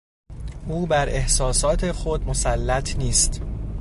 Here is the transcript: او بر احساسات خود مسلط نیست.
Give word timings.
او 0.67 0.85
بر 0.87 1.09
احساسات 1.09 1.91
خود 1.91 2.23
مسلط 2.27 2.95
نیست. 2.95 3.41